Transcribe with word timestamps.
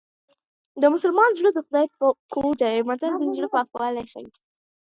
د 0.81 0.83
مسلمان 0.93 1.29
زړه 1.39 1.49
د 1.53 1.59
خدای 1.65 1.87
کور 2.33 2.53
دی 2.61 2.77
متل 2.89 3.13
د 3.19 3.23
زړه 3.37 3.47
پاکوالی 3.55 4.05
ښيي 4.11 4.29